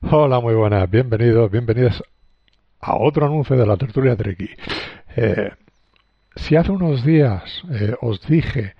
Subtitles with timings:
[0.00, 2.04] Hola, muy buenas, bienvenidos, bienvenidos
[2.80, 4.48] a otro anuncio de la tertulia Treki.
[5.16, 5.50] Eh,
[6.36, 8.76] si hace unos días eh, os dije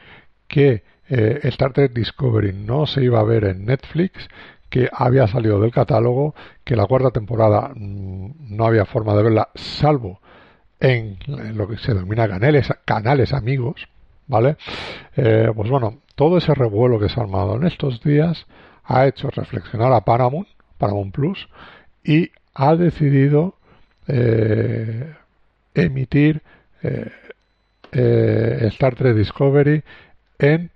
[0.47, 4.29] que eh, Star Trek Discovery no se iba a ver en Netflix,
[4.71, 9.49] que había salido del catálogo, que la cuarta temporada mm, no había forma de verla,
[9.57, 10.21] salvo
[10.79, 13.89] en, lo que se denomina canales, canales amigos,
[14.29, 14.57] ¿vale?
[15.17, 18.47] pues bueno, todo ese revuelo que se ha armado en estos días
[18.85, 20.47] ha hecho reflexionar a Paramount
[20.79, 21.49] Paramount Plus
[22.05, 23.55] y ha decidido
[24.07, 25.15] eh,
[25.75, 26.43] emitir
[26.83, 27.13] eh,
[27.93, 29.83] eh, Star Trek Discovery
[30.39, 30.71] en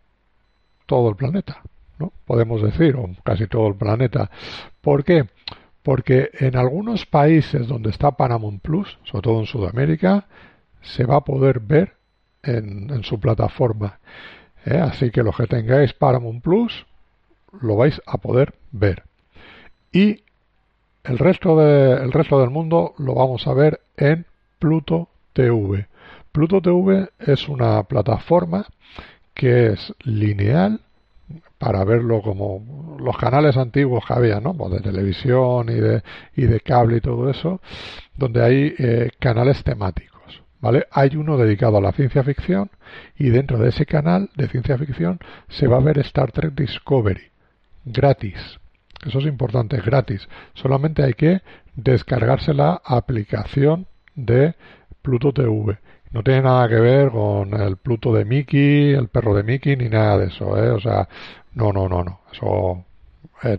[0.87, 1.63] todo el planeta,
[1.99, 2.13] ¿no?
[2.27, 4.31] Podemos decir, o casi todo el planeta.
[4.81, 5.27] ¿Por qué?
[5.83, 10.27] Porque en algunos países donde está Paramount Plus, sobre todo en Sudamérica,
[10.83, 11.95] se va a poder ver
[12.43, 13.99] en, en su plataforma.
[14.65, 16.87] Así que los que tengáis Paramount Plus
[17.61, 19.03] lo vais a poder ver
[19.93, 20.23] y
[21.05, 24.27] el resto, de, el resto del mundo lo vamos a ver en
[24.59, 25.89] Pluto TV.
[26.31, 28.67] Pluto TV es una plataforma
[29.35, 30.81] que es lineal
[31.59, 34.55] para verlo como los canales antiguos que había, ¿no?
[34.55, 36.03] Pues de televisión y de,
[36.37, 37.61] y de cable y todo eso,
[38.17, 40.87] donde hay eh, canales temáticos, ¿vale?
[40.91, 42.71] Hay uno dedicado a la ciencia ficción
[43.17, 47.31] y dentro de ese canal de ciencia ficción se va a ver Star Trek Discovery,
[47.85, 48.59] gratis,
[49.03, 50.29] eso es importante, es gratis.
[50.55, 51.41] Solamente hay que
[51.75, 54.55] descargarse la aplicación de
[55.03, 55.79] Pluto TV.
[56.11, 59.89] No tiene nada que ver con el Pluto de Mickey, el perro de Mickey, ni
[59.89, 60.71] nada de eso, ¿eh?
[60.71, 61.09] O sea,
[61.55, 62.21] no, no, no, no.
[62.31, 62.85] Eso
[63.45, 63.59] eh,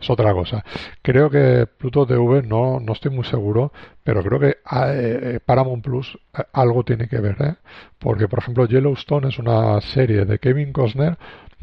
[0.00, 0.64] es otra cosa.
[1.00, 5.84] Creo que Pluto TV, no, no estoy muy seguro, pero creo que ah, eh, Paramount
[5.84, 7.54] Plus eh, algo tiene que ver, ¿eh?
[7.98, 11.16] Porque, por ejemplo, Yellowstone es una serie de Kevin Costner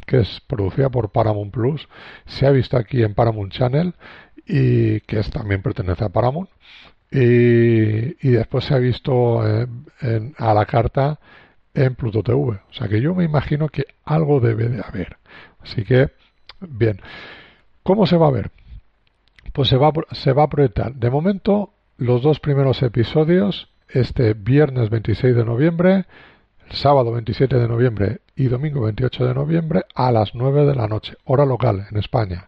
[0.10, 1.88] que es producida por Paramount Plus,
[2.26, 3.94] se ha visto aquí en Paramount Channel
[4.44, 6.50] y que es, también pertenece a Paramount.
[7.12, 9.48] Y, después se ha visto
[10.02, 11.20] en, a la carta
[11.76, 12.40] en Pluto TV.
[12.40, 15.18] O sea que yo me imagino que algo debe de haber.
[15.60, 16.10] Así que,
[16.60, 17.00] bien.
[17.84, 18.50] ¿Cómo se va a ver?
[19.54, 20.96] Pues se va, se va a proyectar.
[20.96, 26.06] De momento, los dos primeros episodios, este viernes 26 de noviembre,
[26.72, 31.18] sábado 27 de noviembre y domingo 28 de noviembre a las 9 de la noche,
[31.26, 32.48] hora local en España.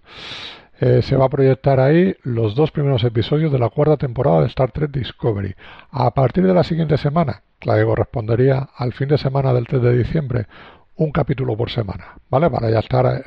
[0.79, 4.47] Eh, se va a proyectar ahí los dos primeros episodios de la cuarta temporada de
[4.47, 5.53] Star Trek Discovery.
[5.91, 9.81] A partir de la siguiente semana, la que correspondería al fin de semana del 3
[9.81, 10.47] de diciembre,
[10.96, 12.50] un capítulo por semana, ¿vale?
[12.50, 13.23] Para ya estar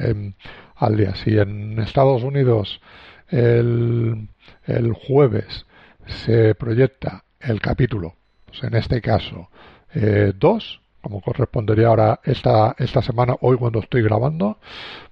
[0.77, 1.15] al día.
[1.17, 2.81] Si en Estados Unidos
[3.29, 4.31] el,
[4.65, 5.67] el jueves
[6.07, 8.15] se proyecta el capítulo,
[8.47, 9.51] pues en este caso,
[9.95, 14.59] eh, dos, como correspondería ahora esta, esta semana, hoy cuando estoy grabando,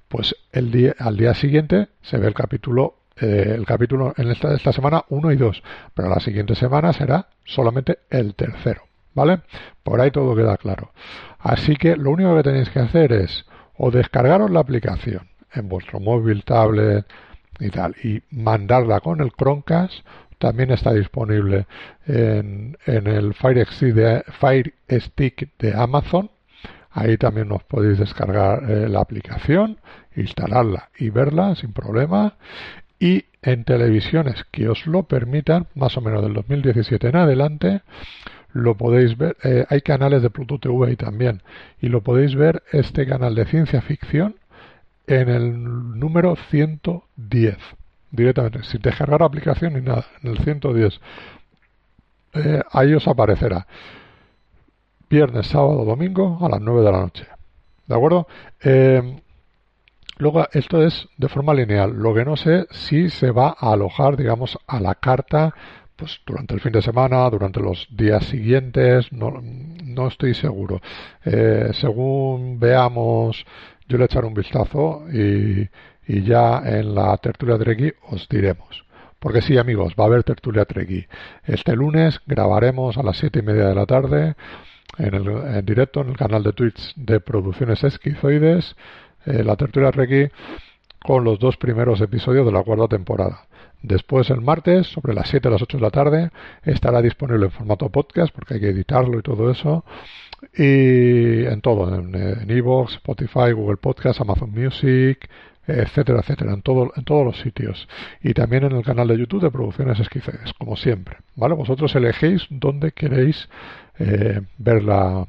[0.08, 4.54] pues el día, al día siguiente se ve el capítulo, eh, el capítulo en esta,
[4.54, 9.40] esta semana 1 y 2, pero la siguiente semana será solamente el tercero, ¿vale?
[9.82, 10.92] Por ahí todo queda claro.
[11.38, 13.44] Así que lo único que tenéis que hacer es
[13.76, 17.04] o descargaros la aplicación en vuestro móvil, tablet
[17.60, 20.06] y tal, y mandarla con el Chromecast
[20.42, 21.66] también está disponible
[22.04, 23.68] en, el Fire
[24.90, 26.32] Stick, de, Amazon.
[26.90, 29.78] Ahí también os podéis descargar eh, la aplicación,
[30.16, 32.34] instalarla y verla sin problema.
[32.98, 37.82] Y en televisiones que os lo permitan, más o menos del 2017 en adelante,
[38.52, 39.36] lo podéis ver.
[39.44, 41.42] Eh, hay canales de Pluto TV ahí también.
[41.80, 44.34] Y lo podéis ver este canal de ciencia ficción
[45.06, 47.58] en el número 110
[48.12, 51.00] directamente, sin descargar aplicación ni nada, en el 110.
[52.34, 53.66] Eh, ahí os aparecerá.
[55.10, 57.26] Viernes, sábado, domingo a las 9 de la noche.
[57.86, 58.28] ¿De acuerdo?
[58.62, 59.20] Eh,
[60.18, 61.92] luego, esto es de forma lineal.
[61.92, 65.52] Lo que no sé si se va a alojar, digamos, a la carta
[65.96, 69.40] pues durante el fin de semana, durante los días siguientes, no,
[69.84, 70.80] no estoy seguro.
[71.24, 73.44] Eh, según veamos,
[73.88, 75.68] yo le echaré un vistazo y,
[76.06, 78.84] y ya en la tertulia Trekkie os diremos.
[79.18, 81.06] Porque sí, amigos, va a haber tertulia Trekkie.
[81.44, 84.34] Este lunes grabaremos a las siete y media de la tarde
[84.98, 88.76] en, el, en directo en el canal de Twitch de Producciones Esquizoides
[89.24, 90.30] eh, la tertulia Trekkie
[90.98, 93.46] con los dos primeros episodios de la cuarta temporada.
[93.82, 96.30] Después, el martes, sobre las 7 a las 8 de la tarde,
[96.62, 99.84] estará disponible en formato podcast, porque hay que editarlo y todo eso.
[100.56, 105.28] Y en todo, en Evox, Spotify, Google Podcast, Amazon Music,
[105.66, 107.88] etcétera, etcétera, en, todo, en todos los sitios.
[108.22, 111.18] Y también en el canal de YouTube de Producciones Esquices, como siempre.
[111.36, 111.54] ¿Vale?
[111.54, 113.48] Vosotros elegéis dónde queréis
[113.98, 115.26] eh, ver la,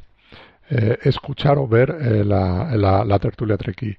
[0.69, 3.95] eh, escuchar o ver eh, la, la, tertulia Treki.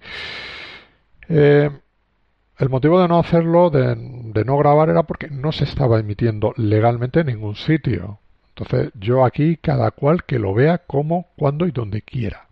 [1.29, 6.53] el motivo de no hacerlo, de, de, no grabar, era porque no se estaba emitiendo
[6.57, 8.19] legalmente en ningún sitio.
[8.57, 12.49] Entonces, yo aquí, cada cual que lo vea como, cuando y donde quiera.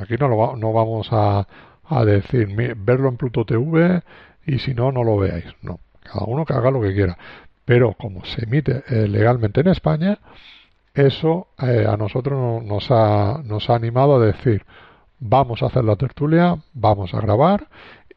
[0.00, 1.46] Aquí no, lo no vamos a,
[1.90, 4.02] a decir, verlo en Pluto TV
[4.46, 5.46] y si no, no lo veáis.
[5.62, 7.18] No, cada uno que haga lo que quiera.
[7.64, 10.18] Pero como se emite eh, legalmente en España,
[10.94, 14.64] eso eh, a nosotros nos ha, nos ha animado a decir,
[15.18, 17.68] vamos a hacer la tertulia, vamos a grabar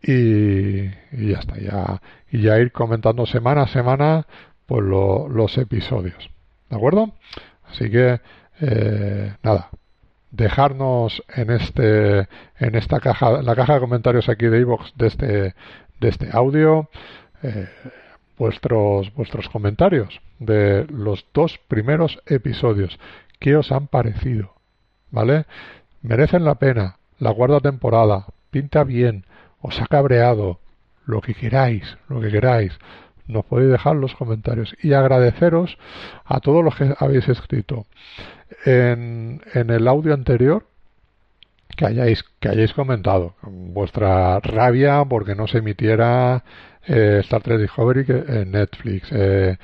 [0.01, 4.25] y, ya está, ya, y ya ir comentando semana a semana
[4.65, 6.29] pues los episodios.
[6.69, 7.13] ¿De acuerdo?
[7.65, 8.19] Así que,
[8.61, 9.69] eh, nada,
[10.33, 12.27] dejarnos en este
[12.57, 15.55] en esta caja la caja de comentarios aquí de iVoox de este
[16.01, 16.89] de este audio
[17.43, 17.69] eh,
[18.37, 22.99] vuestros vuestros comentarios de los dos primeros episodios.
[23.39, 24.53] Qué os han parecido
[25.11, 25.45] vale
[26.01, 29.25] merecen la pena la guarda temporada pinta bien
[29.61, 30.59] os ha cabreado
[31.05, 32.73] lo que queráis lo que queráis
[33.27, 35.77] nos podéis dejar los comentarios y agradeceros
[36.25, 37.85] a todos los que habéis escrito
[38.65, 40.65] en, en el audio anterior
[41.75, 46.43] que hayáis, que hayáis comentado vuestra rabia porque no se emitiera
[46.85, 49.11] eh, Star Trek Discovery en Netflix.
[49.11, 49.57] Eh,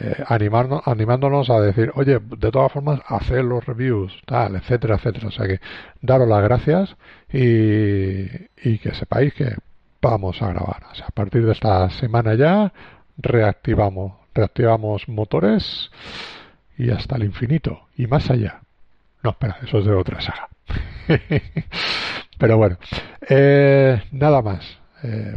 [0.00, 5.28] eh, animarnos, animándonos a decir, oye, de todas formas, hacer los reviews, tal, etcétera, etcétera.
[5.28, 5.60] O sea que
[6.00, 6.96] daros las gracias
[7.32, 8.24] y,
[8.62, 9.54] y que sepáis que
[10.10, 10.84] vamos a grabar.
[10.92, 12.72] O sea, a partir de esta semana ya
[13.16, 15.90] reactivamos, reactivamos motores
[16.76, 18.60] y hasta el infinito y más allá.
[19.22, 20.48] No, espera, eso es de otra saga.
[22.38, 22.76] Pero bueno,
[23.28, 24.78] eh, nada más.
[25.02, 25.36] Eh,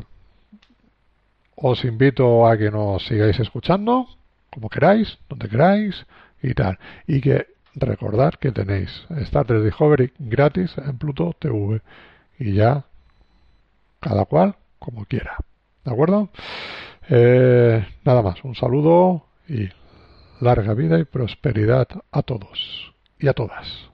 [1.56, 4.08] os invito a que nos sigáis escuchando,
[4.52, 6.06] como queráis, donde queráis
[6.44, 6.78] y tal.
[7.08, 11.82] Y que recordar que tenéis Star Trek Discovery gratis en Pluto TV.
[12.38, 12.86] Y ya,
[14.02, 15.38] cada cual como quiera.
[15.84, 16.30] ¿De acuerdo?
[17.10, 19.70] Eh, nada más, un saludo y
[20.42, 23.90] larga vida y prosperidad a todos y a todas.